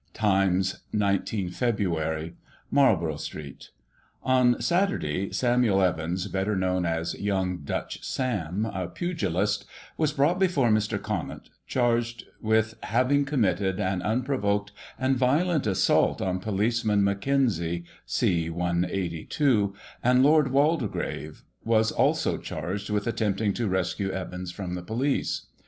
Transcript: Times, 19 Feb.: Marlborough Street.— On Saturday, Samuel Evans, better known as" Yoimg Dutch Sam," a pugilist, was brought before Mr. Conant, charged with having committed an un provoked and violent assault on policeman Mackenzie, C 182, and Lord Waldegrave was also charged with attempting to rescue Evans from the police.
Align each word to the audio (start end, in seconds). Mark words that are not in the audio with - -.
Times, 0.15 0.79
19 0.93 1.49
Feb.: 1.51 2.33
Marlborough 2.71 3.17
Street.— 3.17 3.69
On 4.39 4.59
Saturday, 4.59 5.31
Samuel 5.31 5.83
Evans, 5.83 6.27
better 6.27 6.55
known 6.55 6.87
as" 6.87 7.13
Yoimg 7.21 7.65
Dutch 7.65 8.03
Sam," 8.03 8.65
a 8.65 8.87
pugilist, 8.87 9.65
was 9.97 10.11
brought 10.11 10.39
before 10.39 10.71
Mr. 10.71 10.99
Conant, 10.99 11.51
charged 11.67 12.23
with 12.41 12.77
having 12.81 13.25
committed 13.25 13.79
an 13.79 14.01
un 14.01 14.23
provoked 14.23 14.71
and 14.97 15.17
violent 15.17 15.67
assault 15.67 16.19
on 16.19 16.39
policeman 16.39 17.03
Mackenzie, 17.03 17.85
C 18.07 18.49
182, 18.49 19.75
and 20.03 20.23
Lord 20.23 20.47
Waldegrave 20.47 21.43
was 21.63 21.91
also 21.91 22.39
charged 22.39 22.89
with 22.89 23.05
attempting 23.05 23.53
to 23.53 23.67
rescue 23.67 24.09
Evans 24.09 24.51
from 24.51 24.73
the 24.73 24.81
police. 24.81 25.45